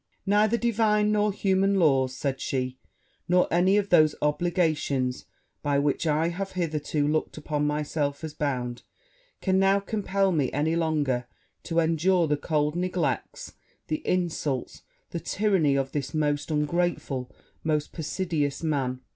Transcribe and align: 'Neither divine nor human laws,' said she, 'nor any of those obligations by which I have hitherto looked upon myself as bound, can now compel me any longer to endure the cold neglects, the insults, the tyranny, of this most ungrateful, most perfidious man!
'Neither 0.25 0.57
divine 0.57 1.11
nor 1.11 1.31
human 1.31 1.75
laws,' 1.79 2.15
said 2.17 2.41
she, 2.41 2.79
'nor 3.29 3.47
any 3.51 3.77
of 3.77 3.89
those 3.89 4.15
obligations 4.19 5.25
by 5.61 5.77
which 5.77 6.07
I 6.07 6.29
have 6.29 6.53
hitherto 6.53 7.07
looked 7.07 7.37
upon 7.37 7.67
myself 7.67 8.23
as 8.23 8.33
bound, 8.33 8.81
can 9.41 9.59
now 9.59 9.79
compel 9.79 10.31
me 10.31 10.51
any 10.53 10.75
longer 10.75 11.27
to 11.65 11.77
endure 11.79 12.25
the 12.25 12.35
cold 12.35 12.75
neglects, 12.75 13.53
the 13.89 14.01
insults, 14.03 14.81
the 15.11 15.19
tyranny, 15.19 15.75
of 15.75 15.91
this 15.91 16.15
most 16.15 16.49
ungrateful, 16.49 17.29
most 17.63 17.91
perfidious 17.93 18.63
man! 18.63 19.01